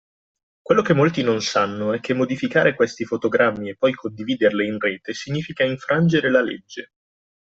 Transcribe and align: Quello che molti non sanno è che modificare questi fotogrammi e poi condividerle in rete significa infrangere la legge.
Quello 0.63 0.81
che 0.81 0.95
molti 0.95 1.21
non 1.21 1.43
sanno 1.43 1.93
è 1.93 1.99
che 1.99 2.15
modificare 2.15 2.73
questi 2.73 3.05
fotogrammi 3.05 3.69
e 3.69 3.77
poi 3.77 3.93
condividerle 3.93 4.65
in 4.65 4.79
rete 4.79 5.13
significa 5.13 5.63
infrangere 5.63 6.31
la 6.31 6.41
legge. 6.41 6.93